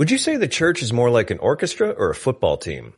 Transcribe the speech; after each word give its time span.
Would 0.00 0.10
you 0.10 0.16
say 0.16 0.36
the 0.36 0.48
church 0.48 0.80
is 0.80 0.94
more 0.94 1.10
like 1.10 1.30
an 1.30 1.36
orchestra 1.40 1.90
or 1.90 2.08
a 2.08 2.14
football 2.14 2.56
team? 2.56 2.94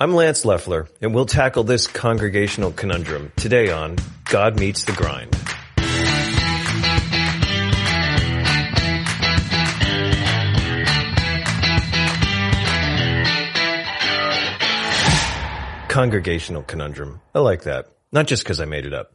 I'm 0.00 0.12
Lance 0.12 0.44
Leffler, 0.44 0.88
and 1.00 1.14
we'll 1.14 1.24
tackle 1.24 1.62
this 1.62 1.86
congregational 1.86 2.72
conundrum 2.72 3.30
today 3.36 3.70
on 3.70 3.96
God 4.24 4.58
Meets 4.58 4.82
the 4.82 4.90
Grind. 4.90 5.30
Congregational 15.88 16.64
conundrum. 16.64 17.20
I 17.36 17.38
like 17.38 17.62
that. 17.62 17.86
Not 18.10 18.26
just 18.26 18.42
because 18.42 18.60
I 18.60 18.64
made 18.64 18.84
it 18.84 18.92
up. 18.92 19.12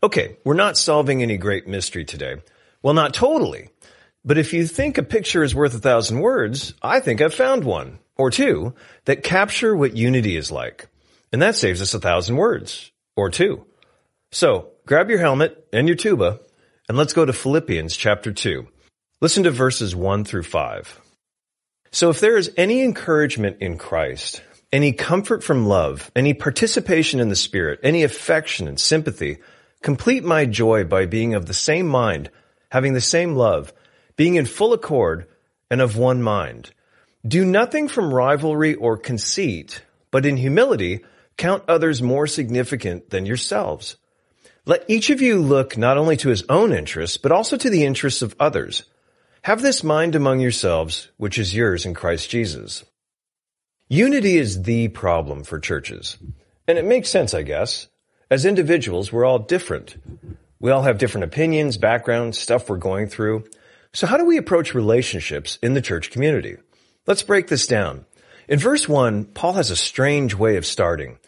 Okay, 0.00 0.36
we're 0.44 0.54
not 0.54 0.76
solving 0.76 1.24
any 1.24 1.38
great 1.38 1.66
mystery 1.66 2.04
today. 2.04 2.36
Well, 2.84 2.94
not 2.94 3.14
totally. 3.14 3.70
But 4.28 4.36
if 4.36 4.52
you 4.52 4.66
think 4.66 4.98
a 4.98 5.02
picture 5.02 5.42
is 5.42 5.54
worth 5.54 5.74
a 5.74 5.78
thousand 5.78 6.20
words, 6.20 6.74
I 6.82 7.00
think 7.00 7.22
I've 7.22 7.32
found 7.32 7.64
one 7.64 7.98
or 8.14 8.30
two 8.30 8.74
that 9.06 9.22
capture 9.22 9.74
what 9.74 9.96
unity 9.96 10.36
is 10.36 10.52
like. 10.52 10.86
And 11.32 11.40
that 11.40 11.56
saves 11.56 11.80
us 11.80 11.94
a 11.94 11.98
thousand 11.98 12.36
words 12.36 12.92
or 13.16 13.30
two. 13.30 13.64
So 14.30 14.72
grab 14.84 15.08
your 15.08 15.18
helmet 15.18 15.66
and 15.72 15.88
your 15.88 15.96
tuba 15.96 16.40
and 16.90 16.98
let's 16.98 17.14
go 17.14 17.24
to 17.24 17.32
Philippians 17.32 17.96
chapter 17.96 18.30
two. 18.30 18.68
Listen 19.22 19.44
to 19.44 19.50
verses 19.50 19.96
one 19.96 20.24
through 20.24 20.42
five. 20.42 21.00
So 21.90 22.10
if 22.10 22.20
there 22.20 22.36
is 22.36 22.52
any 22.54 22.82
encouragement 22.82 23.62
in 23.62 23.78
Christ, 23.78 24.42
any 24.70 24.92
comfort 24.92 25.42
from 25.42 25.66
love, 25.66 26.10
any 26.14 26.34
participation 26.34 27.18
in 27.18 27.30
the 27.30 27.34
Spirit, 27.34 27.80
any 27.82 28.02
affection 28.02 28.68
and 28.68 28.78
sympathy, 28.78 29.38
complete 29.82 30.22
my 30.22 30.44
joy 30.44 30.84
by 30.84 31.06
being 31.06 31.32
of 31.32 31.46
the 31.46 31.54
same 31.54 31.88
mind, 31.88 32.30
having 32.70 32.92
the 32.92 33.00
same 33.00 33.34
love, 33.34 33.72
being 34.18 34.34
in 34.34 34.44
full 34.44 34.74
accord 34.74 35.26
and 35.70 35.80
of 35.80 35.96
one 35.96 36.22
mind. 36.22 36.72
Do 37.26 37.46
nothing 37.46 37.88
from 37.88 38.12
rivalry 38.12 38.74
or 38.74 38.98
conceit, 38.98 39.80
but 40.10 40.26
in 40.26 40.36
humility 40.36 41.04
count 41.38 41.62
others 41.68 42.02
more 42.02 42.26
significant 42.26 43.10
than 43.10 43.24
yourselves. 43.24 43.96
Let 44.66 44.84
each 44.88 45.08
of 45.08 45.22
you 45.22 45.40
look 45.40 45.78
not 45.78 45.96
only 45.96 46.16
to 46.18 46.28
his 46.28 46.44
own 46.48 46.72
interests, 46.72 47.16
but 47.16 47.32
also 47.32 47.56
to 47.56 47.70
the 47.70 47.84
interests 47.84 48.20
of 48.20 48.34
others. 48.38 48.82
Have 49.42 49.62
this 49.62 49.84
mind 49.84 50.14
among 50.14 50.40
yourselves, 50.40 51.08
which 51.16 51.38
is 51.38 51.54
yours 51.54 51.86
in 51.86 51.94
Christ 51.94 52.28
Jesus. 52.28 52.84
Unity 53.88 54.36
is 54.36 54.64
the 54.64 54.88
problem 54.88 55.44
for 55.44 55.60
churches. 55.60 56.18
And 56.66 56.76
it 56.76 56.84
makes 56.84 57.08
sense, 57.08 57.34
I 57.34 57.42
guess. 57.42 57.86
As 58.30 58.44
individuals, 58.44 59.12
we're 59.12 59.24
all 59.24 59.38
different. 59.38 59.96
We 60.60 60.72
all 60.72 60.82
have 60.82 60.98
different 60.98 61.24
opinions, 61.24 61.78
backgrounds, 61.78 62.36
stuff 62.36 62.68
we're 62.68 62.76
going 62.78 63.06
through. 63.06 63.44
So 63.92 64.06
how 64.06 64.16
do 64.16 64.24
we 64.24 64.36
approach 64.36 64.74
relationships 64.74 65.58
in 65.62 65.74
the 65.74 65.82
church 65.82 66.10
community? 66.10 66.56
Let's 67.06 67.22
break 67.22 67.48
this 67.48 67.66
down. 67.66 68.04
In 68.48 68.58
verse 68.58 68.88
1, 68.88 69.26
Paul 69.26 69.54
has 69.54 69.70
a 69.70 69.76
strange 69.76 70.34
way 70.34 70.56
of 70.56 70.66
starting. 70.66 71.18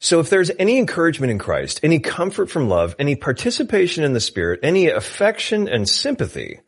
So 0.00 0.18
if 0.18 0.30
there's 0.30 0.50
any 0.58 0.78
encouragement 0.78 1.30
in 1.30 1.38
Christ, 1.38 1.80
any 1.82 2.00
comfort 2.00 2.50
from 2.50 2.68
love, 2.68 2.96
any 2.98 3.14
participation 3.14 4.02
in 4.02 4.12
the 4.12 4.20
Spirit, 4.20 4.60
any 4.62 4.88
affection 4.88 5.68
and 5.68 5.88
sympathy, 5.88 6.60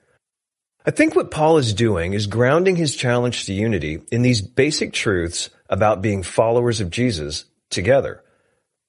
I 0.87 0.91
think 0.91 1.17
what 1.17 1.31
Paul 1.31 1.59
is 1.59 1.73
doing 1.73 2.13
is 2.13 2.27
grounding 2.27 2.77
his 2.77 2.95
challenge 2.95 3.47
to 3.47 3.53
unity 3.53 4.03
in 4.13 4.23
these 4.23 4.43
basic 4.43 4.93
truths 4.93 5.51
about 5.69 6.03
being 6.03 6.23
followers 6.23 6.81
of 6.81 6.91
Jesus 6.91 7.47
together. 7.71 8.23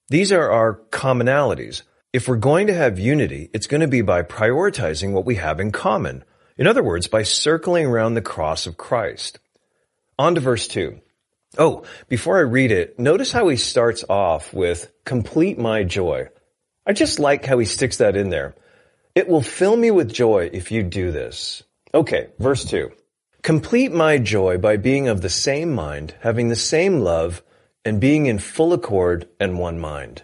These 0.09 0.31
are 0.31 0.52
our 0.52 0.81
commonalities. 0.92 1.81
If 2.16 2.30
we're 2.30 2.38
going 2.38 2.67
to 2.67 2.73
have 2.73 2.97
unity, 2.97 3.49
it's 3.53 3.67
going 3.67 3.81
to 3.81 3.89
be 3.89 4.02
by 4.02 4.23
prioritizing 4.23 5.11
what 5.11 5.25
we 5.25 5.35
have 5.35 5.59
in 5.59 5.73
common. 5.73 6.23
In 6.55 6.66
other 6.66 6.81
words, 6.81 7.07
by 7.07 7.23
circling 7.23 7.88
around 7.88 8.13
the 8.13 8.22
cross 8.22 8.67
of 8.67 8.77
Christ. 8.77 9.38
On 10.17 10.33
to 10.33 10.39
verse 10.39 10.69
2. 10.69 10.97
Oh, 11.57 11.83
before 12.07 12.38
I 12.38 12.44
read 12.44 12.72
it, 12.72 12.97
notice 12.97 13.33
how 13.33 13.49
he 13.49 13.57
starts 13.57 14.05
off 14.07 14.53
with 14.53 14.94
complete 15.03 15.57
my 15.59 15.83
joy. 15.83 16.30
I 16.85 16.94
just 16.94 17.19
like 17.19 17.44
how 17.44 17.59
he 17.59 17.66
sticks 17.66 17.97
that 17.97 18.16
in 18.16 18.29
there. 18.29 18.56
It 19.13 19.28
will 19.28 19.41
fill 19.41 19.75
me 19.75 19.91
with 19.91 20.13
joy 20.13 20.50
if 20.53 20.72
you 20.72 20.84
do 20.84 21.11
this. 21.11 21.63
Okay, 21.94 22.29
verse 22.40 22.63
2. 22.63 22.91
Complete 23.41 23.91
my 23.91 24.19
joy 24.19 24.57
by 24.57 24.78
being 24.78 25.09
of 25.09 25.19
the 25.19 25.29
same 25.29 25.75
mind, 25.75 26.16
having 26.22 26.47
the 26.47 26.56
same 26.56 27.01
love, 27.01 27.44
and 27.84 28.00
being 28.00 28.25
in 28.25 28.40
full 28.40 28.72
accord 28.72 29.28
and 29.38 29.59
one 29.59 29.79
mind. 29.79 30.23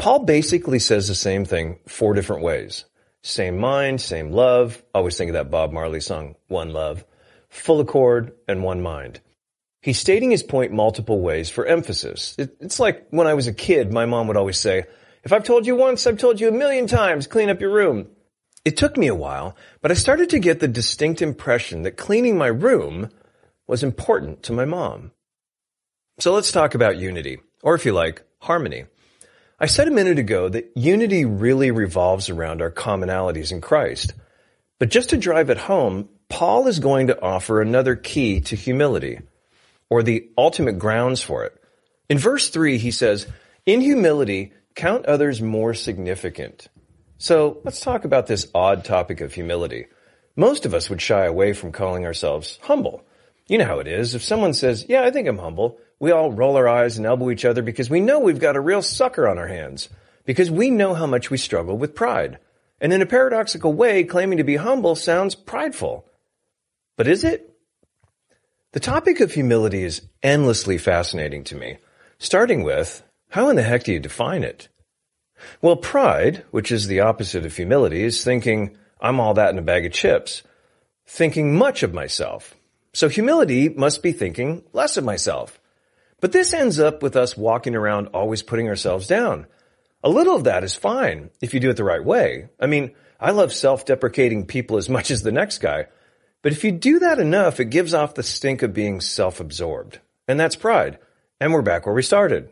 Paul 0.00 0.20
basically 0.20 0.78
says 0.78 1.08
the 1.08 1.14
same 1.14 1.44
thing 1.44 1.78
four 1.86 2.14
different 2.14 2.42
ways. 2.42 2.86
Same 3.22 3.58
mind, 3.58 4.00
same 4.00 4.32
love. 4.32 4.82
Always 4.94 5.18
think 5.18 5.28
of 5.28 5.34
that 5.34 5.50
Bob 5.50 5.72
Marley 5.72 6.00
song, 6.00 6.36
One 6.48 6.72
Love. 6.72 7.04
Full 7.50 7.80
accord 7.80 8.32
and 8.48 8.62
one 8.62 8.80
mind. 8.80 9.20
He's 9.82 9.98
stating 9.98 10.30
his 10.30 10.42
point 10.42 10.72
multiple 10.72 11.20
ways 11.20 11.50
for 11.50 11.66
emphasis. 11.66 12.34
It, 12.38 12.56
it's 12.60 12.80
like 12.80 13.08
when 13.10 13.26
I 13.26 13.34
was 13.34 13.46
a 13.46 13.52
kid, 13.52 13.92
my 13.92 14.06
mom 14.06 14.26
would 14.28 14.38
always 14.38 14.58
say, 14.58 14.84
if 15.22 15.34
I've 15.34 15.44
told 15.44 15.66
you 15.66 15.76
once, 15.76 16.06
I've 16.06 16.16
told 16.16 16.40
you 16.40 16.48
a 16.48 16.52
million 16.52 16.86
times, 16.86 17.26
clean 17.26 17.50
up 17.50 17.60
your 17.60 17.70
room. 17.70 18.08
It 18.64 18.78
took 18.78 18.96
me 18.96 19.06
a 19.06 19.14
while, 19.14 19.54
but 19.82 19.90
I 19.90 19.94
started 19.94 20.30
to 20.30 20.38
get 20.38 20.60
the 20.60 20.68
distinct 20.68 21.20
impression 21.20 21.82
that 21.82 21.98
cleaning 21.98 22.38
my 22.38 22.46
room 22.46 23.10
was 23.66 23.82
important 23.82 24.42
to 24.44 24.54
my 24.54 24.64
mom. 24.64 25.12
So 26.20 26.32
let's 26.32 26.52
talk 26.52 26.74
about 26.74 26.96
unity, 26.96 27.40
or 27.62 27.74
if 27.74 27.84
you 27.84 27.92
like, 27.92 28.22
harmony. 28.38 28.86
I 29.62 29.66
said 29.66 29.88
a 29.88 29.90
minute 29.90 30.18
ago 30.18 30.48
that 30.48 30.72
unity 30.74 31.26
really 31.26 31.70
revolves 31.70 32.30
around 32.30 32.62
our 32.62 32.70
commonalities 32.70 33.52
in 33.52 33.60
Christ. 33.60 34.14
But 34.78 34.88
just 34.88 35.10
to 35.10 35.18
drive 35.18 35.50
it 35.50 35.58
home, 35.58 36.08
Paul 36.30 36.66
is 36.66 36.78
going 36.78 37.08
to 37.08 37.20
offer 37.20 37.60
another 37.60 37.94
key 37.94 38.40
to 38.40 38.56
humility, 38.56 39.20
or 39.90 40.02
the 40.02 40.30
ultimate 40.38 40.78
grounds 40.78 41.20
for 41.20 41.44
it. 41.44 41.62
In 42.08 42.16
verse 42.16 42.48
3, 42.48 42.78
he 42.78 42.90
says, 42.90 43.26
In 43.66 43.82
humility, 43.82 44.54
count 44.74 45.04
others 45.04 45.42
more 45.42 45.74
significant. 45.74 46.68
So 47.18 47.60
let's 47.62 47.82
talk 47.82 48.06
about 48.06 48.26
this 48.26 48.48
odd 48.54 48.86
topic 48.86 49.20
of 49.20 49.34
humility. 49.34 49.88
Most 50.36 50.64
of 50.64 50.72
us 50.72 50.88
would 50.88 51.02
shy 51.02 51.26
away 51.26 51.52
from 51.52 51.70
calling 51.70 52.06
ourselves 52.06 52.58
humble. 52.62 53.04
You 53.46 53.58
know 53.58 53.66
how 53.66 53.80
it 53.80 53.88
is. 53.88 54.14
If 54.14 54.22
someone 54.22 54.54
says, 54.54 54.86
yeah, 54.88 55.02
I 55.02 55.10
think 55.10 55.28
I'm 55.28 55.36
humble, 55.36 55.78
we 56.00 56.10
all 56.10 56.32
roll 56.32 56.56
our 56.56 56.66
eyes 56.66 56.96
and 56.96 57.06
elbow 57.06 57.30
each 57.30 57.44
other 57.44 57.62
because 57.62 57.90
we 57.90 58.00
know 58.00 58.18
we've 58.18 58.40
got 58.40 58.56
a 58.56 58.60
real 58.60 58.82
sucker 58.82 59.28
on 59.28 59.38
our 59.38 59.46
hands. 59.46 59.88
Because 60.24 60.50
we 60.50 60.70
know 60.70 60.94
how 60.94 61.06
much 61.06 61.30
we 61.30 61.38
struggle 61.38 61.76
with 61.76 61.94
pride. 61.94 62.38
And 62.80 62.92
in 62.92 63.02
a 63.02 63.06
paradoxical 63.06 63.72
way, 63.72 64.04
claiming 64.04 64.38
to 64.38 64.44
be 64.44 64.56
humble 64.56 64.96
sounds 64.96 65.34
prideful. 65.34 66.06
But 66.96 67.06
is 67.06 67.24
it? 67.24 67.54
The 68.72 68.80
topic 68.80 69.20
of 69.20 69.32
humility 69.32 69.82
is 69.82 70.02
endlessly 70.22 70.78
fascinating 70.78 71.44
to 71.44 71.56
me. 71.56 71.78
Starting 72.18 72.62
with, 72.62 73.02
how 73.30 73.48
in 73.48 73.56
the 73.56 73.62
heck 73.62 73.84
do 73.84 73.92
you 73.92 74.00
define 74.00 74.42
it? 74.42 74.68
Well, 75.60 75.76
pride, 75.76 76.44
which 76.50 76.70
is 76.70 76.86
the 76.86 77.00
opposite 77.00 77.44
of 77.44 77.56
humility, 77.56 78.02
is 78.02 78.24
thinking, 78.24 78.76
I'm 79.00 79.20
all 79.20 79.34
that 79.34 79.50
in 79.50 79.58
a 79.58 79.62
bag 79.62 79.84
of 79.86 79.92
chips. 79.92 80.42
Thinking 81.06 81.56
much 81.56 81.82
of 81.82 81.92
myself. 81.92 82.54
So 82.92 83.08
humility 83.08 83.68
must 83.68 84.02
be 84.02 84.12
thinking 84.12 84.62
less 84.72 84.96
of 84.96 85.04
myself. 85.04 85.59
But 86.20 86.32
this 86.32 86.52
ends 86.52 86.78
up 86.78 87.02
with 87.02 87.16
us 87.16 87.36
walking 87.36 87.74
around 87.74 88.08
always 88.08 88.42
putting 88.42 88.68
ourselves 88.68 89.06
down. 89.06 89.46
A 90.02 90.10
little 90.10 90.36
of 90.36 90.44
that 90.44 90.64
is 90.64 90.74
fine 90.74 91.30
if 91.40 91.52
you 91.54 91.60
do 91.60 91.70
it 91.70 91.76
the 91.76 91.84
right 91.84 92.04
way. 92.04 92.48
I 92.58 92.66
mean, 92.66 92.92
I 93.18 93.32
love 93.32 93.52
self-deprecating 93.52 94.46
people 94.46 94.76
as 94.76 94.88
much 94.88 95.10
as 95.10 95.22
the 95.22 95.32
next 95.32 95.58
guy. 95.58 95.86
But 96.42 96.52
if 96.52 96.64
you 96.64 96.72
do 96.72 97.00
that 97.00 97.18
enough, 97.18 97.60
it 97.60 97.66
gives 97.66 97.92
off 97.92 98.14
the 98.14 98.22
stink 98.22 98.62
of 98.62 98.72
being 98.72 99.00
self-absorbed. 99.00 99.98
And 100.26 100.40
that's 100.40 100.56
pride. 100.56 100.98
And 101.38 101.52
we're 101.52 101.62
back 101.62 101.84
where 101.84 101.94
we 101.94 102.02
started. 102.02 102.50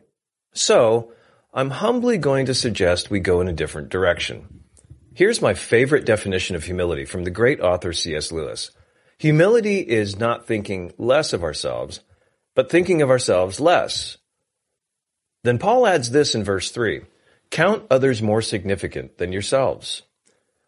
So, 0.52 1.12
I'm 1.54 1.70
humbly 1.70 2.18
going 2.18 2.46
to 2.46 2.54
suggest 2.54 3.10
we 3.10 3.20
go 3.20 3.40
in 3.40 3.48
a 3.48 3.52
different 3.52 3.88
direction. 3.88 4.62
Here's 5.14 5.42
my 5.42 5.54
favorite 5.54 6.04
definition 6.04 6.54
of 6.54 6.64
humility 6.64 7.04
from 7.04 7.24
the 7.24 7.30
great 7.30 7.60
author 7.60 7.92
C.S. 7.92 8.30
Lewis. 8.30 8.70
Humility 9.18 9.80
is 9.80 10.18
not 10.18 10.46
thinking 10.46 10.92
less 10.98 11.32
of 11.32 11.42
ourselves, 11.42 12.00
but 12.58 12.70
thinking 12.70 13.02
of 13.02 13.10
ourselves 13.10 13.60
less. 13.60 14.16
Then 15.44 15.58
Paul 15.58 15.86
adds 15.86 16.10
this 16.10 16.34
in 16.34 16.42
verse 16.42 16.72
3 16.72 17.02
Count 17.52 17.84
others 17.88 18.20
more 18.20 18.42
significant 18.42 19.16
than 19.16 19.30
yourselves. 19.30 20.02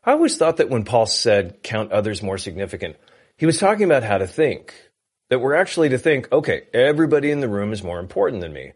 I 0.05 0.13
always 0.13 0.37
thought 0.37 0.59
that 0.59 0.71
when 0.71 0.85
Paul 0.85 1.07
said 1.07 1.65
count 1.65 1.91
others 1.91 2.23
more 2.23 2.39
significant, 2.39 2.95
he 3.37 3.45
was 3.45 3.59
talking 3.59 3.87
about 3.87 4.05
how 4.05 4.19
to 4.19 4.29
think. 4.29 4.73
That 5.31 5.41
we're 5.41 5.57
actually 5.57 5.89
to 5.89 5.99
think, 5.99 6.31
okay, 6.31 6.63
everybody 6.73 7.33
in 7.33 7.41
the 7.41 7.49
room 7.49 7.73
is 7.73 7.83
more 7.83 7.99
important 7.99 8.41
than 8.41 8.53
me. 8.53 8.71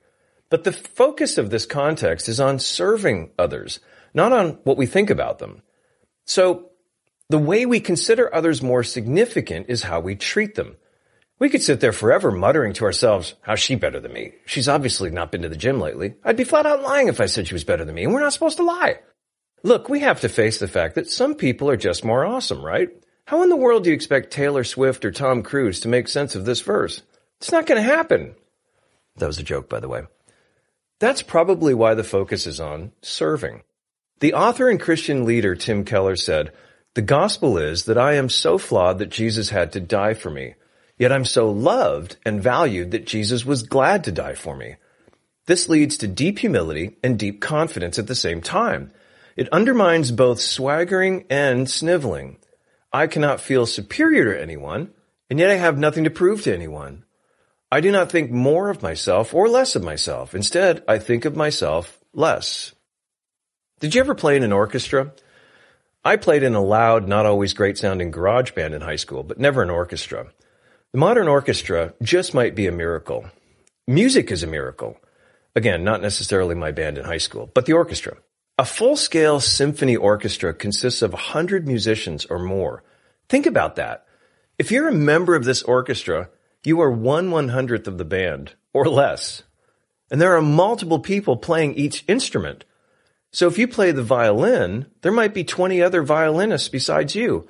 But 0.51 0.65
the 0.65 0.73
focus 0.73 1.39
of 1.39 1.51
this 1.51 1.67
context 1.67 2.29
is 2.29 2.41
on 2.41 2.59
serving 2.59 3.31
others, 3.39 3.79
not 4.13 4.33
on 4.33 4.59
what 4.65 4.77
we 4.77 4.87
think 4.87 5.11
about 5.11 5.39
them. 5.39 5.63
So 6.25 6.73
the 7.29 7.39
way 7.39 7.65
we 7.65 7.79
consider 7.79 8.35
others 8.35 8.61
more 8.61 8.83
significant 8.83 9.67
is 9.69 9.85
how 9.85 10.01
we 10.01 10.17
treat 10.17 10.57
them. 10.57 10.79
We 11.39 11.49
could 11.49 11.63
sit 11.63 11.81
there 11.81 11.93
forever 11.93 12.31
muttering 12.31 12.75
to 12.75 12.85
ourselves, 12.85 13.35
how's 13.43 13.59
she 13.59 13.75
better 13.75 13.99
than 13.99 14.13
me? 14.13 14.33
She's 14.47 14.69
obviously 14.69 15.11
not 15.11 15.33
been 15.33 15.43
to 15.43 15.49
the 15.49 15.57
gym 15.57 15.81
lately. 15.81 16.15
I'd 16.25 16.37
be 16.37 16.45
flat 16.45 16.67
out 16.67 16.83
lying 16.83 17.09
if 17.09 17.21
I 17.21 17.27
said 17.27 17.49
she 17.49 17.55
was 17.55 17.65
better 17.65 17.85
than 17.85 17.95
me, 17.95 18.05
and 18.05 18.15
we're 18.15 18.21
not 18.21 18.33
supposed 18.33 18.59
to 18.59 18.65
lie. 18.65 19.01
Look, 19.65 19.89
we 19.89 20.01
have 20.01 20.21
to 20.21 20.29
face 20.29 20.59
the 20.59 20.69
fact 20.69 20.95
that 20.95 21.11
some 21.11 21.35
people 21.35 21.69
are 21.69 21.77
just 21.77 22.05
more 22.05 22.25
awesome, 22.25 22.65
right? 22.65 22.91
How 23.27 23.43
in 23.43 23.49
the 23.49 23.57
world 23.57 23.85
do 23.85 23.91
you 23.91 23.97
expect 23.97 24.31
Taylor 24.31 24.63
Swift 24.63 25.05
or 25.05 25.11
Tom 25.11 25.43
Cruise 25.43 25.81
to 25.81 25.89
make 25.89 26.09
sense 26.09 26.35
of 26.35 26.45
this 26.45 26.61
verse? 26.61 27.03
It's 27.41 27.51
not 27.51 27.67
going 27.67 27.83
to 27.83 27.89
happen. 27.89 28.35
That 29.17 29.27
was 29.27 29.39
a 29.39 29.43
joke, 29.43 29.69
by 29.69 29.81
the 29.81 29.89
way. 29.89 30.03
That's 31.01 31.23
probably 31.23 31.75
why 31.75 31.95
the 31.95 32.05
focus 32.05 32.47
is 32.47 32.61
on 32.61 32.93
serving. 33.03 33.63
The 34.21 34.35
author 34.35 34.69
and 34.69 34.79
Christian 34.79 35.25
leader 35.25 35.55
Tim 35.57 35.85
Keller 35.85 36.17
said, 36.17 36.53
The 36.95 37.03
gospel 37.03 37.59
is 37.59 37.87
that 37.87 37.99
I 37.99 38.15
am 38.15 38.29
so 38.29 38.59
flawed 38.59 38.99
that 38.99 39.11
Jesus 39.11 39.51
had 39.51 39.73
to 39.73 39.81
die 39.81 40.15
for 40.15 40.31
me. 40.31 40.55
Yet 40.99 41.13
I'm 41.13 41.25
so 41.25 41.51
loved 41.51 42.17
and 42.25 42.43
valued 42.43 42.93
that 42.93 43.07
Jesus 43.07 43.45
was 43.45 43.65
glad 43.65 44.05
to 44.05 44.13
die 44.13 44.35
for 44.35 44.57
me. 44.57 44.77
This 45.47 45.69
leads 45.69 45.99
to 45.99 46.09
deep 46.09 46.39
humility 46.39 46.97
and 47.03 47.19
deep 47.19 47.41
confidence 47.41 47.99
at 47.99 48.07
the 48.07 48.15
same 48.15 48.41
time. 48.41 48.93
It 49.37 49.49
undermines 49.53 50.13
both 50.13 50.41
swaggering 50.41 51.25
and 51.29 51.69
sniveling. 51.69 52.39
I 52.93 53.09
cannot 53.09 53.41
feel 53.41 53.67
superior 53.67 54.33
to 54.33 54.41
anyone, 54.41 54.93
and 55.29 55.39
yet 55.39 55.51
I 55.51 55.57
have 55.57 55.77
nothing 55.77 56.05
to 56.05 56.11
prove 56.11 56.43
to 56.43 56.55
anyone. 56.55 57.05
I 57.73 57.81
do 57.81 57.91
not 57.91 58.11
think 58.11 58.31
more 58.31 58.71
of 58.71 58.83
myself 58.83 59.35
or 59.35 59.49
less 59.49 59.75
of 59.75 59.83
myself. 59.83 60.35
Instead, 60.35 60.85
I 60.87 60.99
think 60.99 61.25
of 61.25 61.35
myself 61.35 61.99
less. 62.13 62.73
Did 63.81 63.97
you 63.97 64.01
ever 64.01 64.15
play 64.15 64.37
in 64.37 64.45
an 64.45 64.53
orchestra? 64.53 65.13
I 66.05 66.17
played 66.17 66.45
in 66.45 66.55
a 66.55 66.63
loud, 66.63 67.09
not 67.09 67.27
always 67.27 67.53
great 67.53 67.77
sounding 67.77 68.13
garage 68.13 68.53
band 68.53 68.75
in 68.75 68.83
high 68.83 68.97
school, 68.97 69.25
but 69.25 69.41
never 69.41 69.63
an 69.63 69.71
orchestra. 69.71 70.31
The 70.95 71.01
modern 71.01 71.27
orchestra 71.27 71.93
just 72.05 72.35
might 72.35 72.55
be 72.55 72.69
a 72.69 72.71
miracle. 72.71 73.27
Music 73.89 74.31
is 74.31 74.45
a 74.45 74.47
miracle. 74.47 74.97
Again, 75.57 75.83
not 75.83 76.01
necessarily 76.01 76.55
my 76.55 76.71
band 76.71 76.99
in 76.99 77.05
high 77.05 77.19
school, 77.19 77.51
but 77.53 77.67
the 77.67 77.73
orchestra. 77.73 78.19
A 78.59 78.65
full-scale 78.65 79.41
symphony 79.41 79.97
orchestra 79.97 80.55
consists 80.55 81.03
of 81.03 81.13
100 81.13 81.67
musicians 81.67 82.27
or 82.27 82.39
more. 82.39 82.85
Think 83.29 83.45
about 83.45 83.75
that. 83.75 84.07
If 84.57 84.71
you're 84.71 84.87
a 84.87 84.95
member 84.95 85.35
of 85.35 85.45
this 85.45 85.65
orchestra, 85.65 86.31
you 86.63 86.81
are 86.81 86.93
one 86.93 87.33
one 87.33 87.49
hundredth 87.49 87.89
of 87.89 87.99
the 87.99 88.05
band 88.05 88.53
or 88.73 88.85
less. 88.85 89.43
And 90.13 90.21
there 90.21 90.37
are 90.37 90.43
multiple 90.43 91.01
people 91.01 91.37
playing 91.37 91.75
each 91.75 92.05
instrument. 92.07 92.65
So 93.33 93.49
if 93.49 93.59
you 93.59 93.67
play 93.67 93.91
the 93.91 94.05
violin, 94.05 94.87
there 95.03 95.11
might 95.11 95.35
be 95.35 95.43
20 95.43 95.83
other 95.83 96.05
violinists 96.05 96.69
besides 96.69 97.17
you. 97.17 97.49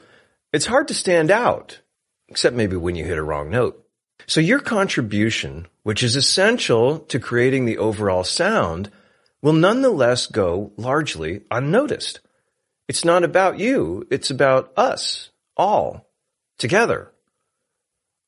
It's 0.50 0.64
hard 0.64 0.88
to 0.88 0.94
stand 0.94 1.30
out, 1.30 1.80
except 2.34 2.56
maybe 2.56 2.74
when 2.74 2.96
you 2.96 3.04
hit 3.04 3.16
a 3.16 3.22
wrong 3.22 3.48
note. 3.48 3.80
So 4.26 4.40
your 4.40 4.58
contribution, 4.58 5.68
which 5.84 6.02
is 6.02 6.16
essential 6.16 6.98
to 6.98 7.20
creating 7.20 7.64
the 7.64 7.78
overall 7.78 8.24
sound, 8.24 8.90
will 9.40 9.52
nonetheless 9.52 10.26
go 10.26 10.72
largely 10.76 11.42
unnoticed. 11.48 12.18
It's 12.88 13.04
not 13.04 13.22
about 13.22 13.60
you. 13.60 14.04
It's 14.10 14.30
about 14.30 14.72
us 14.76 15.30
all 15.56 16.08
together. 16.58 17.12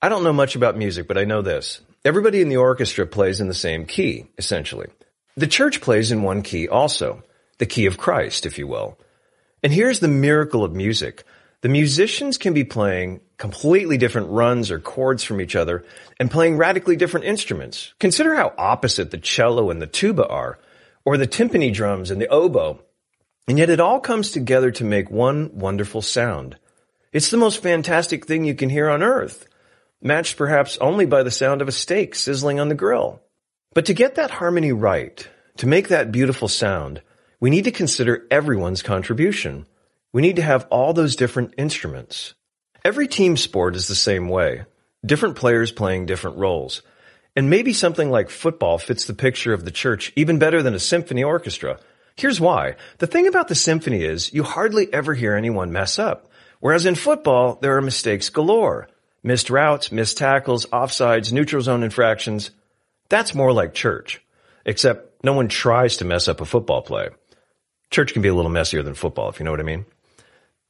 I 0.00 0.08
don't 0.08 0.22
know 0.22 0.32
much 0.32 0.54
about 0.54 0.78
music, 0.78 1.08
but 1.08 1.18
I 1.18 1.24
know 1.24 1.42
this. 1.42 1.80
Everybody 2.04 2.42
in 2.42 2.48
the 2.48 2.58
orchestra 2.58 3.08
plays 3.08 3.40
in 3.40 3.48
the 3.48 3.54
same 3.54 3.86
key, 3.86 4.26
essentially. 4.38 4.86
The 5.36 5.48
church 5.48 5.80
plays 5.80 6.12
in 6.12 6.22
one 6.22 6.42
key 6.42 6.68
also, 6.68 7.24
the 7.58 7.66
key 7.66 7.86
of 7.86 7.98
Christ, 7.98 8.46
if 8.46 8.56
you 8.56 8.68
will. 8.68 9.00
And 9.64 9.72
here's 9.72 9.98
the 9.98 10.06
miracle 10.06 10.62
of 10.62 10.72
music. 10.72 11.24
The 11.62 11.68
musicians 11.68 12.38
can 12.38 12.54
be 12.54 12.62
playing 12.62 13.22
completely 13.38 13.98
different 13.98 14.30
runs 14.30 14.70
or 14.70 14.78
chords 14.78 15.22
from 15.22 15.40
each 15.40 15.56
other 15.56 15.84
and 16.18 16.30
playing 16.30 16.56
radically 16.56 16.96
different 16.96 17.26
instruments. 17.26 17.92
Consider 17.98 18.34
how 18.34 18.54
opposite 18.56 19.10
the 19.10 19.18
cello 19.18 19.70
and 19.70 19.80
the 19.80 19.86
tuba 19.86 20.26
are, 20.26 20.58
or 21.04 21.16
the 21.16 21.26
timpani 21.26 21.72
drums 21.72 22.10
and 22.10 22.20
the 22.20 22.28
oboe. 22.28 22.80
And 23.48 23.58
yet 23.58 23.70
it 23.70 23.80
all 23.80 24.00
comes 24.00 24.32
together 24.32 24.70
to 24.72 24.84
make 24.84 25.10
one 25.10 25.50
wonderful 25.54 26.02
sound. 26.02 26.56
It's 27.12 27.30
the 27.30 27.36
most 27.36 27.62
fantastic 27.62 28.26
thing 28.26 28.44
you 28.44 28.54
can 28.54 28.68
hear 28.68 28.88
on 28.88 29.02
earth 29.02 29.46
matched 30.02 30.36
perhaps 30.36 30.78
only 30.78 31.06
by 31.06 31.22
the 31.22 31.30
sound 31.30 31.62
of 31.62 31.68
a 31.68 31.72
steak 31.72 32.14
sizzling 32.14 32.60
on 32.60 32.68
the 32.68 32.74
grill. 32.74 33.20
But 33.74 33.86
to 33.86 33.94
get 33.94 34.14
that 34.16 34.30
harmony 34.30 34.72
right, 34.72 35.26
to 35.58 35.66
make 35.66 35.88
that 35.88 36.12
beautiful 36.12 36.48
sound, 36.48 37.02
we 37.40 37.50
need 37.50 37.64
to 37.64 37.70
consider 37.70 38.26
everyone's 38.30 38.82
contribution. 38.82 39.66
We 40.12 40.22
need 40.22 40.36
to 40.36 40.42
have 40.42 40.66
all 40.70 40.92
those 40.92 41.16
different 41.16 41.54
instruments. 41.58 42.34
Every 42.86 43.08
team 43.08 43.36
sport 43.36 43.74
is 43.74 43.88
the 43.88 43.96
same 43.96 44.28
way. 44.28 44.64
Different 45.04 45.34
players 45.34 45.72
playing 45.72 46.06
different 46.06 46.36
roles. 46.36 46.82
And 47.34 47.50
maybe 47.50 47.72
something 47.72 48.12
like 48.12 48.30
football 48.30 48.78
fits 48.78 49.06
the 49.06 49.12
picture 49.12 49.52
of 49.52 49.64
the 49.64 49.72
church 49.72 50.12
even 50.14 50.38
better 50.38 50.62
than 50.62 50.72
a 50.72 50.78
symphony 50.78 51.24
orchestra. 51.24 51.80
Here's 52.14 52.40
why. 52.40 52.76
The 52.98 53.08
thing 53.08 53.26
about 53.26 53.48
the 53.48 53.56
symphony 53.56 54.04
is 54.04 54.32
you 54.32 54.44
hardly 54.44 54.86
ever 54.94 55.14
hear 55.14 55.34
anyone 55.34 55.72
mess 55.72 55.98
up. 55.98 56.30
Whereas 56.60 56.86
in 56.86 56.94
football, 56.94 57.58
there 57.60 57.76
are 57.76 57.82
mistakes 57.82 58.30
galore 58.30 58.86
missed 59.20 59.50
routes, 59.50 59.90
missed 59.90 60.18
tackles, 60.18 60.66
offsides, 60.66 61.32
neutral 61.32 61.62
zone 61.62 61.82
infractions. 61.82 62.52
That's 63.08 63.34
more 63.34 63.52
like 63.52 63.74
church, 63.74 64.22
except 64.64 65.24
no 65.24 65.32
one 65.32 65.48
tries 65.48 65.96
to 65.96 66.04
mess 66.04 66.28
up 66.28 66.40
a 66.40 66.44
football 66.44 66.82
play. 66.82 67.08
Church 67.90 68.12
can 68.12 68.22
be 68.22 68.28
a 68.28 68.34
little 68.34 68.48
messier 68.48 68.84
than 68.84 68.94
football, 68.94 69.28
if 69.28 69.40
you 69.40 69.44
know 69.44 69.50
what 69.50 69.58
I 69.58 69.64
mean. 69.64 69.86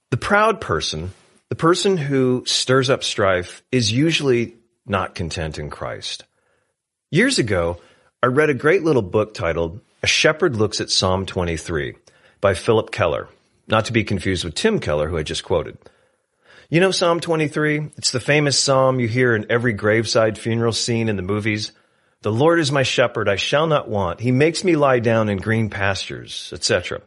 The 0.09 0.17
proud 0.17 0.63
person, 0.63 1.13
the 1.49 1.57
person 1.57 1.97
who 1.97 2.43
stirs 2.47 2.91
up 2.91 3.05
strife, 3.05 3.63
is 3.71 3.93
usually 3.93 4.57
not 4.85 5.15
content 5.15 5.59
in 5.59 5.71
Christ. 5.71 6.25
Years 7.11 7.39
ago, 7.39 7.79
I 8.23 8.27
read 8.27 8.51
a 8.51 8.55
great 8.55 8.83
little 8.83 9.03
book 9.03 9.35
titled 9.35 9.81
A 10.03 10.07
Shepherd 10.07 10.57
Looks 10.57 10.81
at 10.81 10.91
Psalm 10.91 11.25
23 11.25 11.95
by 12.41 12.55
Philip 12.55 12.91
Keller, 12.91 13.29
not 13.69 13.85
to 13.87 13.93
be 13.93 14.05
confused 14.05 14.45
with 14.45 14.55
Tim 14.55 14.81
Keller, 14.81 15.09
who 15.09 15.19
I 15.19 15.23
just 15.23 15.45
quoted. 15.45 15.79
You 16.69 16.81
know 16.81 16.91
Psalm 16.91 17.21
23? 17.21 17.93
It's 17.97 18.11
the 18.11 18.19
famous 18.19 18.59
psalm 18.59 18.99
you 18.99 19.07
hear 19.07 19.37
in 19.37 19.47
every 19.49 19.73
graveside 19.73 20.37
funeral 20.37 20.73
scene 20.73 21.09
in 21.09 21.15
the 21.15 21.23
movies. 21.23 21.71
The 22.23 22.33
Lord 22.33 22.59
is 22.59 22.73
my 22.73 22.83
shepherd, 22.83 23.29
I 23.29 23.37
shall 23.37 23.69
not 23.69 23.89
want. 23.89 24.19
He 24.19 24.33
makes 24.33 24.65
me 24.65 24.75
lie 24.75 24.99
down 24.99 25.29
in 25.29 25.39
green 25.39 25.71
pastures, 25.71 26.51
etc. 26.53 27.03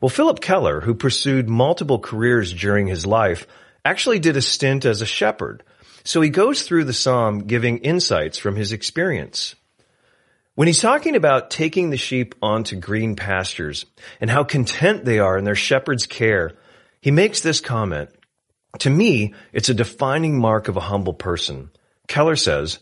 Well, 0.00 0.08
Philip 0.08 0.40
Keller, 0.40 0.80
who 0.80 0.94
pursued 0.94 1.48
multiple 1.48 1.98
careers 1.98 2.52
during 2.52 2.86
his 2.86 3.04
life, 3.04 3.46
actually 3.84 4.20
did 4.20 4.36
a 4.36 4.42
stint 4.42 4.84
as 4.84 5.02
a 5.02 5.06
shepherd. 5.06 5.64
So 6.04 6.20
he 6.20 6.30
goes 6.30 6.62
through 6.62 6.84
the 6.84 6.92
psalm 6.92 7.40
giving 7.40 7.78
insights 7.78 8.38
from 8.38 8.54
his 8.54 8.72
experience. 8.72 9.56
When 10.54 10.66
he's 10.66 10.80
talking 10.80 11.16
about 11.16 11.50
taking 11.50 11.90
the 11.90 11.96
sheep 11.96 12.34
onto 12.40 12.76
green 12.76 13.16
pastures 13.16 13.86
and 14.20 14.30
how 14.30 14.44
content 14.44 15.04
they 15.04 15.18
are 15.18 15.36
in 15.36 15.44
their 15.44 15.54
shepherd's 15.54 16.06
care, 16.06 16.52
he 17.00 17.10
makes 17.10 17.40
this 17.40 17.60
comment. 17.60 18.10
To 18.80 18.90
me, 18.90 19.34
it's 19.52 19.68
a 19.68 19.74
defining 19.74 20.38
mark 20.38 20.68
of 20.68 20.76
a 20.76 20.80
humble 20.80 21.14
person. 21.14 21.70
Keller 22.06 22.36
says, 22.36 22.78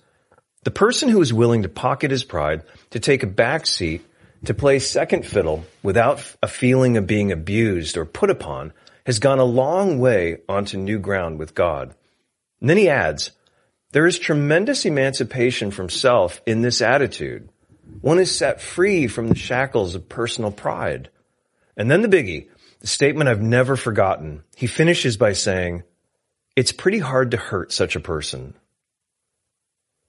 the 0.64 0.70
person 0.70 1.08
who 1.08 1.20
is 1.20 1.32
willing 1.32 1.62
to 1.62 1.68
pocket 1.68 2.10
his 2.10 2.24
pride, 2.24 2.62
to 2.90 2.98
take 2.98 3.22
a 3.22 3.26
back 3.28 3.66
seat, 3.66 4.04
to 4.44 4.54
play 4.54 4.78
second 4.78 5.26
fiddle 5.26 5.64
without 5.82 6.36
a 6.42 6.48
feeling 6.48 6.96
of 6.96 7.06
being 7.06 7.32
abused 7.32 7.96
or 7.96 8.04
put 8.04 8.30
upon, 8.30 8.72
has 9.06 9.18
gone 9.18 9.38
a 9.38 9.44
long 9.44 9.98
way 9.98 10.38
onto 10.48 10.76
new 10.76 10.98
ground 10.98 11.38
with 11.38 11.54
God. 11.54 11.94
And 12.60 12.68
then 12.68 12.76
he 12.76 12.88
adds, 12.88 13.30
there 13.92 14.06
is 14.06 14.18
tremendous 14.18 14.84
emancipation 14.84 15.70
from 15.70 15.88
self 15.88 16.40
in 16.46 16.60
this 16.60 16.82
attitude. 16.82 17.48
One 18.00 18.18
is 18.18 18.36
set 18.36 18.60
free 18.60 19.06
from 19.06 19.28
the 19.28 19.36
shackles 19.36 19.94
of 19.94 20.08
personal 20.08 20.50
pride. 20.50 21.08
And 21.76 21.90
then 21.90 22.02
the 22.02 22.08
biggie, 22.08 22.48
the 22.80 22.86
statement 22.86 23.28
I've 23.28 23.42
never 23.42 23.76
forgotten. 23.76 24.42
He 24.56 24.66
finishes 24.66 25.16
by 25.16 25.32
saying, 25.32 25.84
it's 26.56 26.72
pretty 26.72 26.98
hard 26.98 27.30
to 27.30 27.36
hurt 27.36 27.72
such 27.72 27.96
a 27.96 28.00
person. 28.00 28.54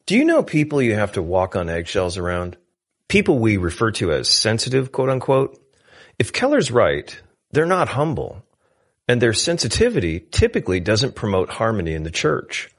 Do 0.05 0.15
you 0.15 0.25
know 0.25 0.41
people 0.43 0.81
you 0.81 0.95
have 0.95 1.13
to 1.13 1.21
walk 1.21 1.55
on 1.55 1.69
eggshells 1.69 2.17
around? 2.17 2.57
People 3.07 3.39
we 3.39 3.57
refer 3.57 3.91
to 3.91 4.11
as 4.11 4.27
sensitive, 4.27 4.91
quote 4.91 5.09
unquote. 5.09 5.61
If 6.19 6.33
Keller's 6.33 6.71
right, 6.71 7.17
they're 7.51 7.65
not 7.65 7.89
humble. 7.89 8.43
And 9.07 9.21
their 9.21 9.33
sensitivity 9.33 10.19
typically 10.19 10.81
doesn't 10.81 11.15
promote 11.15 11.49
harmony 11.49 11.93
in 11.93 12.03
the 12.03 12.11
church. 12.11 12.69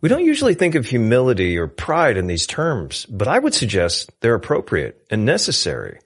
We 0.00 0.08
don't 0.08 0.24
usually 0.24 0.54
think 0.54 0.74
of 0.74 0.86
humility 0.86 1.58
or 1.58 1.66
pride 1.66 2.16
in 2.16 2.26
these 2.26 2.46
terms, 2.46 3.06
but 3.06 3.28
I 3.28 3.38
would 3.38 3.54
suggest 3.54 4.10
they're 4.20 4.34
appropriate 4.34 5.04
and 5.10 5.24
necessary. 5.24 6.00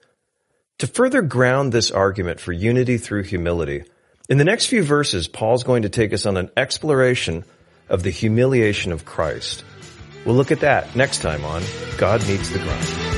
To 0.79 0.87
further 0.87 1.21
ground 1.21 1.71
this 1.71 1.91
argument 1.91 2.39
for 2.39 2.51
unity 2.51 2.97
through 2.97 3.23
humility, 3.23 3.83
in 4.27 4.37
the 4.37 4.45
next 4.45 4.65
few 4.67 4.83
verses, 4.83 5.27
Paul's 5.27 5.63
going 5.63 5.83
to 5.83 5.89
take 5.89 6.13
us 6.13 6.25
on 6.25 6.37
an 6.37 6.49
exploration 6.57 7.45
of 7.89 8.03
the 8.03 8.09
humiliation 8.09 8.91
of 8.91 9.05
Christ. 9.05 9.63
We'll 10.25 10.35
look 10.35 10.51
at 10.51 10.61
that 10.61 10.95
next 10.95 11.21
time 11.21 11.43
on 11.45 11.61
God 11.97 12.25
Meets 12.27 12.49
the 12.49 12.59
Grind. 12.59 13.10